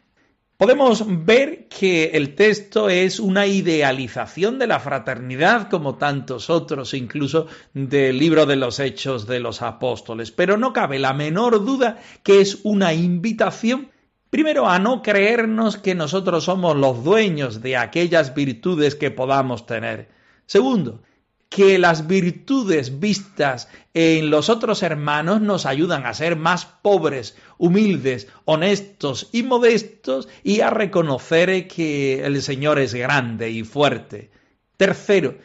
Podemos 0.55 1.03
ver 1.25 1.67
que 1.67 2.11
el 2.13 2.33
texto 2.33 2.87
es 2.87 3.19
una 3.19 3.45
idealización 3.45 4.57
de 4.57 4.67
la 4.67 4.79
fraternidad, 4.79 5.69
como 5.69 5.95
tantos 5.95 6.49
otros, 6.49 6.93
incluso 6.93 7.47
del 7.73 8.17
libro 8.17 8.45
de 8.45 8.55
los 8.55 8.79
Hechos 8.79 9.27
de 9.27 9.41
los 9.41 9.61
Apóstoles, 9.61 10.31
pero 10.31 10.55
no 10.55 10.71
cabe 10.71 10.97
la 10.97 11.11
menor 11.11 11.65
duda 11.65 11.99
que 12.23 12.39
es 12.39 12.59
una 12.63 12.93
invitación 12.93 13.89
Primero, 14.35 14.67
a 14.67 14.79
no 14.79 15.01
creernos 15.01 15.77
que 15.77 15.95
nosotros 15.95 16.43
somos 16.43 16.75
los 16.75 17.05
dueños 17.05 17.61
de 17.61 17.77
aquellas 17.77 18.35
virtudes 18.35 18.93
que 18.93 19.09
podamos 19.09 19.65
tener. 19.65 20.09
Segundo, 20.45 21.03
que 21.47 21.79
las 21.79 22.05
virtudes 22.05 22.99
vistas 22.99 23.69
en 23.93 24.29
los 24.29 24.49
otros 24.49 24.83
hermanos 24.83 25.39
nos 25.39 25.65
ayudan 25.65 26.05
a 26.05 26.13
ser 26.13 26.35
más 26.35 26.65
pobres, 26.65 27.37
humildes, 27.57 28.27
honestos 28.43 29.29
y 29.31 29.43
modestos 29.43 30.27
y 30.43 30.59
a 30.59 30.69
reconocer 30.69 31.69
que 31.69 32.25
el 32.25 32.41
Señor 32.41 32.77
es 32.79 32.93
grande 32.93 33.51
y 33.51 33.63
fuerte. 33.63 34.31
Tercero, 34.75 35.37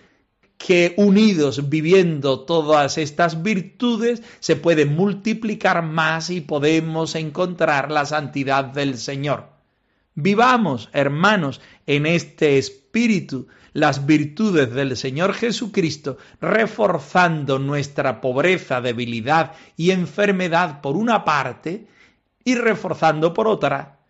que 0.61 0.93
unidos 0.99 1.71
viviendo 1.71 2.41
todas 2.41 2.99
estas 2.99 3.43
virtudes 3.43 4.23
se 4.41 4.57
pueden 4.57 4.95
multiplicar 4.95 5.83
más 5.83 6.29
y 6.29 6.43
podemos 6.43 7.15
encontrar 7.15 7.91
la 7.91 8.05
santidad 8.05 8.67
del 8.67 8.99
Señor. 8.99 9.49
Vivamos, 10.15 10.91
hermanos, 10.93 11.63
en 11.87 12.05
este 12.05 12.59
espíritu 12.59 13.49
las 13.73 14.05
virtudes 14.05 14.71
del 14.75 14.99
Señor 14.99 15.33
Jesucristo, 15.33 16.19
reforzando 16.43 17.59
nuestra 17.59 18.21
pobreza, 18.21 18.83
debilidad 18.83 19.53
y 19.79 19.93
enfermedad 19.93 20.83
por 20.83 20.95
una 20.95 21.25
parte 21.25 21.87
y 22.45 22.55
reforzando 22.55 23.33
por 23.33 23.49
otra 23.49 24.01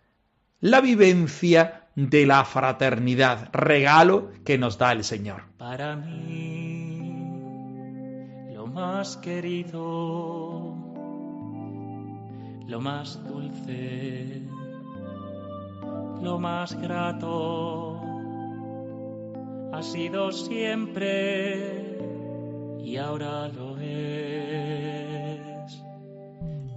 la 0.59 0.81
vivencia 0.81 1.80
de 1.95 2.25
la 2.25 2.43
fraternidad, 2.45 3.49
regalo 3.51 4.31
que 4.45 4.57
nos 4.57 4.77
da 4.77 4.93
el 4.93 5.03
Señor. 5.03 5.43
Para 5.57 5.95
mí, 5.95 7.03
lo 8.53 8.67
más 8.67 9.17
querido, 9.17 10.75
lo 12.67 12.79
más 12.79 13.21
dulce, 13.27 14.41
lo 16.21 16.39
más 16.39 16.79
grato, 16.79 18.01
ha 19.73 19.81
sido 19.81 20.31
siempre 20.31 21.97
y 22.83 22.95
ahora 22.97 23.49
lo 23.49 23.77
es. 23.77 24.61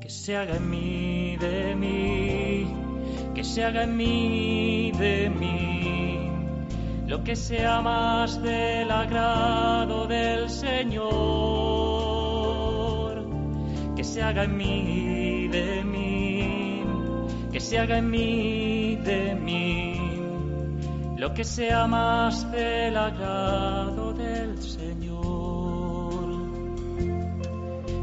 Que 0.01 0.11
se 0.11 0.37
haga 0.37 0.57
en 0.57 0.71
mí, 0.71 1.37
de 1.37 1.75
mí 1.77 2.84
que 3.35 3.43
se 3.43 3.65
haga 3.65 3.83
en 3.83 3.97
mí, 3.97 4.93
de 4.93 5.29
mí, 5.29 6.31
lo 7.09 7.25
que 7.25 7.35
sea 7.35 7.81
más 7.81 8.41
del 8.41 8.89
agrado 8.91 10.07
del 10.07 10.49
Señor, 10.49 11.05
que 13.97 14.05
se 14.05 14.23
haga 14.23 14.45
en 14.45 14.57
mí, 14.57 15.49
de 15.49 15.83
mí, 15.83 16.85
que 17.51 17.59
se 17.59 17.79
haga 17.81 17.99
en 17.99 18.09
mí, 18.11 18.97
de 19.05 19.35
mí, 19.35 20.21
lo 21.17 21.35
que 21.35 21.43
sea 21.43 21.89
más 21.89 22.49
del 22.53 22.97
agrado 22.97 24.13
del 24.13 24.63
Señor, 24.63 26.25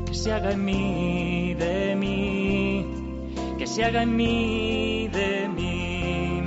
que 0.05 0.13
se 0.13 0.33
haga 0.33 0.51
en 0.51 0.65
mí, 0.65 1.53
de 1.53 1.95
mí, 1.95 2.70
que 3.61 3.67
se 3.67 3.83
haga 3.83 4.01
en 4.01 4.15
mí, 4.15 5.07
de 5.09 5.47
mí, 5.47 6.41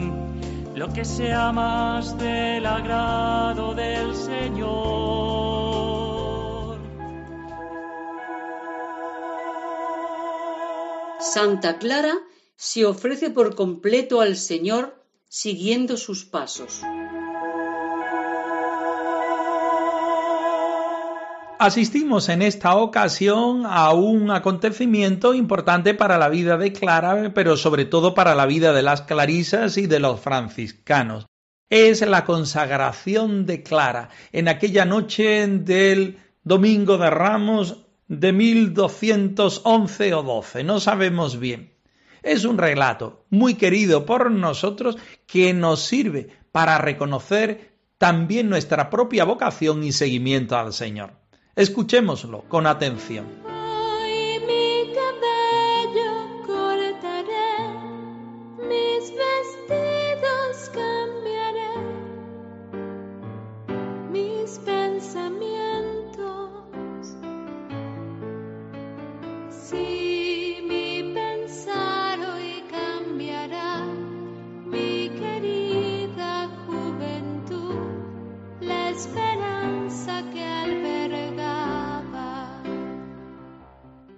lo 0.74 0.92
que 0.92 1.05
sea 1.05 1.53
más 1.53 2.18
del 2.18 2.66
agrado 2.66 3.72
del 3.72 4.16
Señor. 4.16 4.64
Santa 11.20 11.79
Clara 11.79 12.14
se 12.57 12.85
ofrece 12.85 13.31
por 13.31 13.55
completo 13.55 14.20
al 14.20 14.37
Señor 14.37 15.00
siguiendo 15.29 15.96
sus 15.96 16.24
pasos. 16.24 16.81
Asistimos 21.64 22.29
en 22.29 22.42
esta 22.42 22.77
ocasión 22.77 23.62
a 23.64 23.90
un 23.94 24.31
acontecimiento 24.31 25.33
importante 25.33 25.94
para 25.94 26.18
la 26.18 26.29
vida 26.29 26.59
de 26.59 26.74
Clara, 26.74 27.33
pero 27.35 27.57
sobre 27.57 27.87
todo 27.87 28.12
para 28.12 28.35
la 28.35 28.44
vida 28.44 28.74
de 28.74 28.83
las 28.83 29.00
clarisas 29.00 29.79
y 29.79 29.87
de 29.87 29.98
los 29.98 30.20
franciscanos. 30.20 31.24
Es 31.70 32.03
la 32.03 32.27
consagración 32.27 33.46
de 33.46 33.62
Clara 33.62 34.11
en 34.31 34.48
aquella 34.48 34.85
noche 34.85 35.46
del 35.46 36.18
Domingo 36.42 36.98
de 36.98 37.09
Ramos 37.09 37.79
de 38.09 38.35
1211 38.35 40.12
o 40.12 40.22
12, 40.22 40.64
no 40.64 40.81
sabemos 40.81 41.40
bien. 41.40 41.72
Es 42.22 42.44
un 42.44 42.59
relato 42.59 43.24
muy 43.31 43.55
querido 43.55 44.05
por 44.05 44.31
nosotros 44.31 44.98
que 45.27 45.55
nos 45.55 45.81
sirve 45.81 46.29
para 46.53 46.77
reconocer 46.77 47.72
también 47.96 48.50
nuestra 48.50 48.90
propia 48.90 49.24
vocación 49.24 49.83
y 49.83 49.92
seguimiento 49.92 50.59
al 50.59 50.74
Señor. 50.74 51.23
Escuchémoslo 51.56 52.42
con 52.48 52.66
atención. 52.66 53.43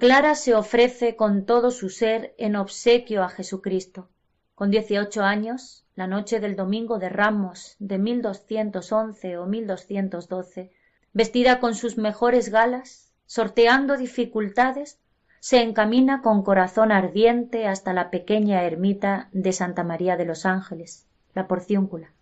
Clara 0.07 0.37
se 0.37 0.55
ofrece 0.55 1.17
con 1.17 1.47
todo 1.47 1.73
su 1.73 1.89
ser 1.89 2.33
en 2.39 2.55
obsequio 2.55 3.25
a 3.25 3.29
Jesucristo. 3.29 4.09
Con 4.55 4.71
18 4.71 5.25
años, 5.25 5.85
la 5.97 6.07
noche 6.07 6.39
del 6.39 6.55
domingo 6.55 7.01
de 7.01 7.09
Ramos 7.09 7.75
de 7.81 7.99
1211 7.99 9.37
o 9.37 9.47
1212, 9.47 10.71
vestida 11.13 11.59
con 11.59 11.75
sus 11.75 11.99
mejores 11.99 12.51
galas, 12.51 13.11
sorteando 13.27 13.97
dificultades, 13.97 15.01
se 15.41 15.61
encamina 15.61 16.23
con 16.23 16.45
corazón 16.45 16.93
ardiente 16.93 17.67
hasta 17.67 17.93
la 17.93 18.09
pequeña 18.11 18.63
ermita 18.63 19.29
de 19.33 19.53
Santa 19.53 19.83
María 19.83 20.17
de 20.17 20.25
los 20.25 20.47
Ángeles, 20.47 21.09
la 21.35 21.49
Porciúncula. 21.49 22.13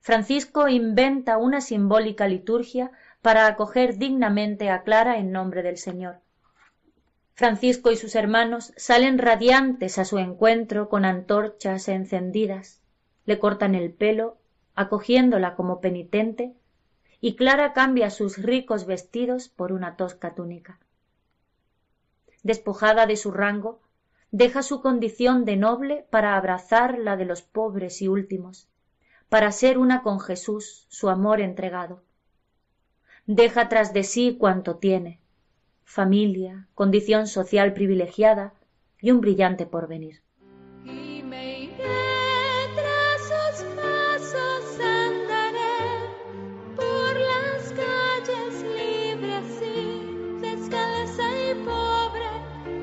Francisco 0.00 0.66
inventa 0.66 1.36
una 1.36 1.60
simbólica 1.60 2.26
liturgia 2.26 2.90
para 3.20 3.46
acoger 3.46 3.98
dignamente 3.98 4.70
a 4.70 4.82
Clara 4.82 5.18
en 5.18 5.30
nombre 5.30 5.62
del 5.62 5.76
Señor. 5.76 6.24
Francisco 7.36 7.90
y 7.90 7.96
sus 7.96 8.14
hermanos 8.14 8.72
salen 8.76 9.18
radiantes 9.18 9.98
a 9.98 10.04
su 10.04 10.18
encuentro 10.18 10.88
con 10.88 11.04
antorchas 11.04 11.88
encendidas, 11.88 12.80
le 13.26 13.40
cortan 13.40 13.74
el 13.74 13.92
pelo, 13.92 14.38
acogiéndola 14.76 15.56
como 15.56 15.80
penitente, 15.80 16.54
y 17.20 17.34
Clara 17.34 17.72
cambia 17.72 18.10
sus 18.10 18.38
ricos 18.38 18.86
vestidos 18.86 19.48
por 19.48 19.72
una 19.72 19.96
tosca 19.96 20.34
túnica. 20.34 20.78
Despojada 22.44 23.06
de 23.06 23.16
su 23.16 23.32
rango, 23.32 23.80
deja 24.30 24.62
su 24.62 24.80
condición 24.80 25.44
de 25.44 25.56
noble 25.56 26.06
para 26.10 26.36
abrazar 26.36 26.98
la 26.98 27.16
de 27.16 27.24
los 27.24 27.42
pobres 27.42 28.00
y 28.00 28.06
últimos, 28.06 28.68
para 29.28 29.50
ser 29.50 29.78
una 29.78 30.02
con 30.02 30.20
Jesús, 30.20 30.86
su 30.88 31.08
amor 31.08 31.40
entregado. 31.40 32.04
Deja 33.26 33.68
tras 33.68 33.92
de 33.92 34.04
sí 34.04 34.36
cuanto 34.38 34.76
tiene, 34.76 35.18
familia, 35.84 36.66
condición 36.74 37.26
social 37.26 37.72
privilegiada 37.72 38.54
y 39.00 39.10
un 39.10 39.20
brillante 39.20 39.66
porvenir. 39.66 40.22
Y 40.84 41.22
me 41.22 41.64
iré 41.64 41.84
tras 42.74 43.20
sus 43.20 43.64
pasos, 43.76 44.80
andaré 44.80 46.08
por 46.74 47.14
las 47.14 47.72
calles 47.72 48.62
libres 48.62 49.62
y 49.62 50.40
descalza 50.40 51.22
y 51.50 51.54
pobre 51.64 52.30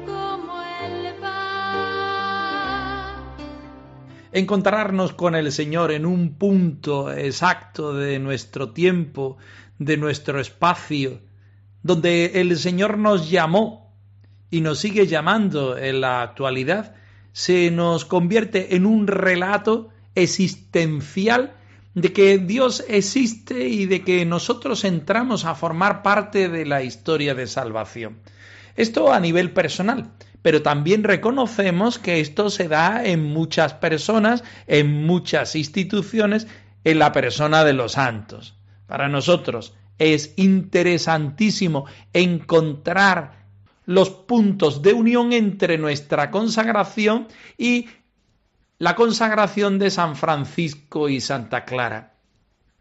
como 0.05 0.61
él 0.85 1.13
va. 1.23 3.17
Encontrarnos 4.31 5.13
con 5.13 5.35
el 5.35 5.51
Señor 5.51 5.91
en 5.91 6.05
un 6.05 6.35
punto 6.35 7.11
exacto 7.11 7.93
de 7.93 8.19
nuestro 8.19 8.71
tiempo, 8.71 9.37
de 9.79 9.97
nuestro 9.97 10.39
espacio, 10.39 11.19
donde 11.83 12.41
el 12.41 12.57
Señor 12.57 12.97
nos 12.97 13.29
llamó 13.29 13.95
y 14.49 14.61
nos 14.61 14.79
sigue 14.79 15.07
llamando 15.07 15.77
en 15.77 16.01
la 16.01 16.21
actualidad, 16.21 16.95
se 17.31 17.71
nos 17.71 18.05
convierte 18.05 18.75
en 18.75 18.85
un 18.85 19.07
relato 19.07 19.89
existencial 20.15 21.55
de 21.93 22.13
que 22.13 22.37
Dios 22.37 22.83
existe 22.87 23.67
y 23.67 23.85
de 23.85 24.03
que 24.03 24.25
nosotros 24.25 24.83
entramos 24.83 25.45
a 25.45 25.55
formar 25.55 26.03
parte 26.03 26.49
de 26.49 26.65
la 26.65 26.83
historia 26.83 27.35
de 27.35 27.47
salvación. 27.47 28.19
Esto 28.75 29.11
a 29.11 29.19
nivel 29.19 29.51
personal, 29.51 30.11
pero 30.41 30.61
también 30.61 31.03
reconocemos 31.03 31.99
que 31.99 32.19
esto 32.19 32.49
se 32.49 32.67
da 32.67 33.03
en 33.05 33.23
muchas 33.23 33.73
personas, 33.73 34.43
en 34.67 35.05
muchas 35.05 35.55
instituciones, 35.55 36.47
en 36.83 36.99
la 36.99 37.11
persona 37.11 37.63
de 37.63 37.73
los 37.73 37.93
santos. 37.93 38.55
Para 38.87 39.07
nosotros 39.07 39.73
es 40.01 40.33
interesantísimo 40.35 41.85
encontrar 42.11 43.45
los 43.85 44.09
puntos 44.09 44.81
de 44.81 44.93
unión 44.93 45.31
entre 45.31 45.77
nuestra 45.77 46.31
consagración 46.31 47.27
y 47.55 47.87
la 48.79 48.95
consagración 48.95 49.77
de 49.77 49.91
San 49.91 50.15
Francisco 50.15 51.07
y 51.07 51.21
Santa 51.21 51.65
Clara. 51.65 52.15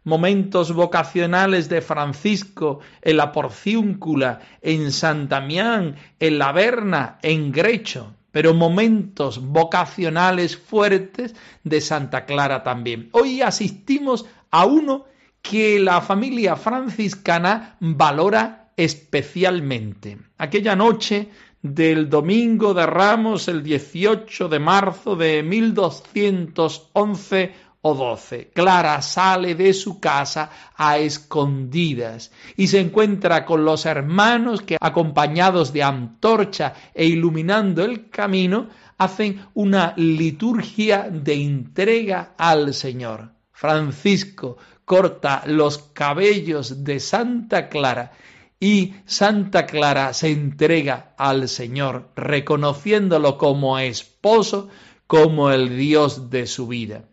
Momentos 0.03 0.73
vocacionales 0.73 1.69
de 1.69 1.81
Francisco 1.81 2.79
en 3.03 3.17
la 3.17 3.31
Porciúncula, 3.31 4.39
en 4.63 4.91
San 4.91 5.29
Damián, 5.29 5.97
en 6.19 6.39
la 6.39 6.51
Berna, 6.51 7.19
en 7.21 7.51
Grecho, 7.51 8.15
pero 8.31 8.55
momentos 8.55 9.39
vocacionales 9.39 10.57
fuertes 10.57 11.35
de 11.63 11.81
Santa 11.81 12.25
Clara 12.25 12.63
también. 12.63 13.09
Hoy 13.11 13.43
asistimos 13.43 14.25
a 14.49 14.65
uno 14.65 15.05
que 15.41 15.79
la 15.79 16.01
familia 16.01 16.55
franciscana 16.55 17.77
valora 17.79 18.71
especialmente. 18.77 20.19
Aquella 20.37 20.75
noche 20.75 21.29
del 21.61 22.09
domingo 22.09 22.73
de 22.73 22.85
Ramos, 22.85 23.47
el 23.47 23.63
18 23.63 24.49
de 24.49 24.59
marzo 24.59 25.15
de 25.15 25.43
1211 25.43 27.53
o 27.81 27.95
12. 27.95 28.51
Clara 28.53 29.01
sale 29.01 29.55
de 29.55 29.73
su 29.73 29.99
casa 29.99 30.49
a 30.75 30.99
escondidas 30.99 32.31
y 32.55 32.67
se 32.67 32.79
encuentra 32.79 33.45
con 33.45 33.65
los 33.65 33.85
hermanos 33.85 34.61
que, 34.61 34.77
acompañados 34.79 35.73
de 35.73 35.83
antorcha 35.83 36.73
e 36.93 37.05
iluminando 37.05 37.83
el 37.83 38.09
camino, 38.09 38.69
hacen 38.97 39.45
una 39.55 39.93
liturgia 39.97 41.09
de 41.11 41.33
entrega 41.33 42.35
al 42.37 42.73
Señor. 42.73 43.31
Francisco 43.51 44.57
corta 44.85 45.43
los 45.45 45.77
cabellos 45.77 46.83
de 46.83 46.99
Santa 46.99 47.69
Clara 47.69 48.11
y 48.59 48.93
Santa 49.05 49.65
Clara 49.65 50.13
se 50.13 50.29
entrega 50.31 51.15
al 51.17 51.49
Señor, 51.49 52.09
reconociéndolo 52.15 53.37
como 53.37 53.79
esposo, 53.79 54.69
como 55.07 55.51
el 55.51 55.77
Dios 55.77 56.29
de 56.29 56.45
su 56.45 56.67
vida. 56.67 57.03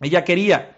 Ella 0.00 0.24
quería 0.24 0.76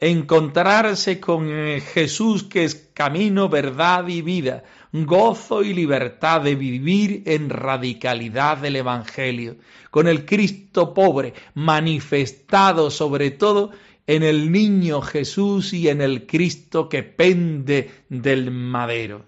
encontrarse 0.00 1.20
con 1.20 1.46
Jesús 1.80 2.42
que 2.42 2.64
es 2.64 2.90
camino, 2.92 3.48
verdad 3.48 4.08
y 4.08 4.20
vida, 4.20 4.64
gozo 4.92 5.62
y 5.62 5.72
libertad 5.72 6.40
de 6.40 6.56
vivir 6.56 7.22
en 7.26 7.48
radicalidad 7.48 8.58
del 8.58 8.76
Evangelio, 8.76 9.58
con 9.92 10.08
el 10.08 10.26
Cristo 10.26 10.92
pobre 10.92 11.34
manifestado 11.54 12.90
sobre 12.90 13.30
todo 13.30 13.70
en 14.06 14.22
el 14.22 14.50
niño 14.50 15.00
Jesús 15.00 15.72
y 15.72 15.88
en 15.88 16.00
el 16.00 16.26
Cristo 16.26 16.88
que 16.88 17.02
pende 17.02 17.90
del 18.08 18.50
madero. 18.50 19.24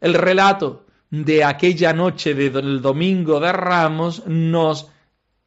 El 0.00 0.14
relato 0.14 0.84
de 1.10 1.44
aquella 1.44 1.92
noche 1.92 2.34
del 2.34 2.82
domingo 2.82 3.40
de 3.40 3.52
Ramos 3.52 4.26
nos 4.26 4.88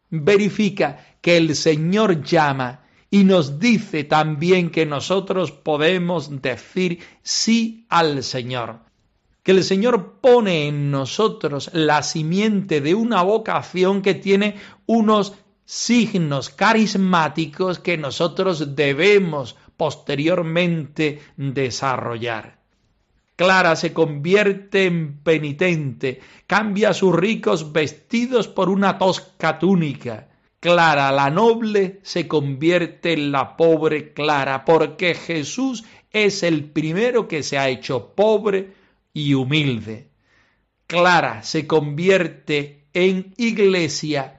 verifica 0.10 1.18
que 1.22 1.38
el 1.38 1.56
Señor 1.56 2.24
llama 2.24 2.82
y 3.10 3.24
nos 3.24 3.60
dice 3.60 4.04
también 4.04 4.70
que 4.70 4.86
nosotros 4.86 5.52
podemos 5.52 6.42
decir 6.42 7.00
sí 7.22 7.86
al 7.90 8.24
Señor. 8.24 8.80
Que 9.44 9.52
el 9.52 9.64
Señor 9.64 10.20
pone 10.20 10.68
en 10.68 10.92
nosotros 10.92 11.70
la 11.74 12.04
simiente 12.04 12.82
de 12.82 12.96
una 12.96 13.22
vocación 13.22 14.02
que 14.02 14.14
tiene 14.14 14.56
unos 14.86 15.36
signos 15.68 16.50
carismáticos 16.50 17.78
que 17.80 17.98
nosotros 17.98 18.74
debemos 18.78 19.58
posteriormente 19.76 21.22
desarrollar. 21.36 22.60
Clara 23.36 23.76
se 23.76 23.92
convierte 23.92 24.86
en 24.86 25.18
penitente, 25.18 26.22
cambia 26.48 26.94
sus 26.94 27.14
ricos 27.14 27.74
vestidos 27.74 28.48
por 28.48 28.70
una 28.70 28.98
tosca 28.98 29.60
túnica. 29.60 30.30
Clara 30.62 31.12
la 31.12 31.30
noble 31.30 32.00
se 32.02 32.30
convierte 32.30 33.12
en 33.12 33.34
la 33.34 33.58
pobre 33.58 34.14
Clara, 34.14 34.64
porque 34.64 35.16
Jesús 35.16 35.84
es 36.14 36.44
el 36.44 36.64
primero 36.64 37.28
que 37.28 37.44
se 37.44 37.58
ha 37.58 37.68
hecho 37.68 38.14
pobre 38.16 38.72
y 39.14 39.34
humilde. 39.34 40.08
Clara 40.88 41.44
se 41.44 41.68
convierte 41.68 42.86
en 42.94 43.34
iglesia 43.36 44.37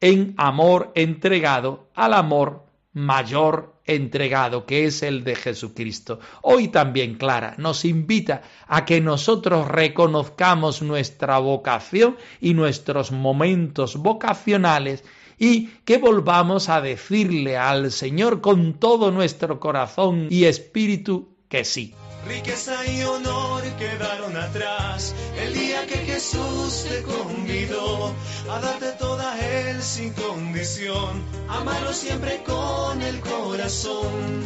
en 0.00 0.34
amor 0.36 0.92
entregado 0.94 1.88
al 1.94 2.14
amor 2.14 2.66
mayor 2.92 3.74
entregado, 3.84 4.66
que 4.66 4.84
es 4.84 5.02
el 5.02 5.24
de 5.24 5.34
Jesucristo. 5.34 6.20
Hoy 6.42 6.68
también 6.68 7.14
Clara 7.14 7.54
nos 7.58 7.84
invita 7.84 8.42
a 8.66 8.84
que 8.84 9.00
nosotros 9.00 9.66
reconozcamos 9.66 10.82
nuestra 10.82 11.38
vocación 11.38 12.16
y 12.40 12.54
nuestros 12.54 13.10
momentos 13.10 13.96
vocacionales 13.96 15.04
y 15.38 15.68
que 15.84 15.98
volvamos 15.98 16.68
a 16.68 16.80
decirle 16.80 17.56
al 17.56 17.90
Señor 17.92 18.40
con 18.40 18.74
todo 18.74 19.10
nuestro 19.10 19.58
corazón 19.58 20.26
y 20.30 20.44
espíritu 20.44 21.28
que 21.48 21.64
sí. 21.64 21.94
Riqueza 22.28 22.86
y 22.86 23.02
honor 23.02 23.62
quedaron 23.78 24.36
atrás 24.36 25.14
el 25.42 25.54
día 25.54 25.86
que 25.86 25.96
Jesús 25.96 26.84
te 26.88 27.02
convidó 27.02 28.12
a 28.50 28.60
darte 28.60 28.92
toda 28.98 29.34
él 29.40 29.80
sin 29.80 30.12
condición, 30.12 31.22
amarlo 31.48 31.92
siempre 31.92 32.42
con 32.44 33.00
el 33.00 33.18
corazón. 33.20 34.38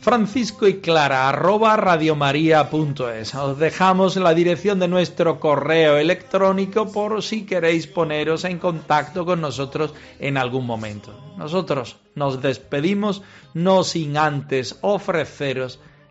Francisco 0.00 0.66
y 0.66 0.80
Clara, 0.80 1.28
arroba 1.28 1.76
radiomaria.es. 1.76 3.34
Os 3.34 3.58
dejamos 3.58 4.16
la 4.16 4.34
dirección 4.34 4.78
de 4.78 4.88
nuestro 4.88 5.40
correo 5.40 5.96
electrónico 5.96 6.92
por 6.92 7.22
si 7.22 7.46
queréis 7.46 7.86
poneros 7.86 8.44
en 8.44 8.58
contacto 8.58 9.24
con 9.24 9.40
nosotros 9.40 9.94
en 10.18 10.36
algún 10.36 10.66
momento. 10.66 11.18
Nosotros 11.38 11.96
nos 12.14 12.42
despedimos 12.42 13.22
no 13.54 13.82
sin 13.82 14.16
antes 14.16 14.78
ofreceros 14.82 15.80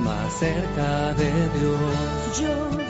más 0.00 0.32
cerca 0.34 1.14
de 1.14 1.30
Dios. 1.58 2.89